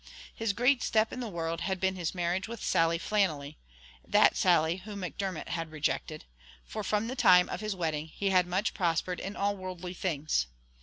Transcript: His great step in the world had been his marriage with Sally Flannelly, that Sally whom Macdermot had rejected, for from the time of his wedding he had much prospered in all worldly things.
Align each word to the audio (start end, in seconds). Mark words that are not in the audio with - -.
His 0.33 0.51
great 0.51 0.81
step 0.81 1.13
in 1.13 1.19
the 1.19 1.27
world 1.29 1.61
had 1.61 1.79
been 1.79 1.95
his 1.95 2.15
marriage 2.15 2.47
with 2.47 2.63
Sally 2.63 2.97
Flannelly, 2.97 3.57
that 4.03 4.35
Sally 4.35 4.77
whom 4.77 5.01
Macdermot 5.01 5.49
had 5.49 5.69
rejected, 5.69 6.25
for 6.65 6.83
from 6.83 7.05
the 7.05 7.15
time 7.15 7.47
of 7.49 7.61
his 7.61 7.75
wedding 7.75 8.07
he 8.07 8.31
had 8.31 8.47
much 8.47 8.73
prospered 8.73 9.19
in 9.19 9.35
all 9.35 9.55
worldly 9.55 9.93
things. 9.93 10.47